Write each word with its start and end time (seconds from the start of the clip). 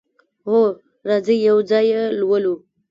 هو، 0.49 0.59
راځئ 1.09 1.37
یو 1.47 1.57
ځای 1.69 1.85
یی 1.93 2.03
لولو 2.19 2.53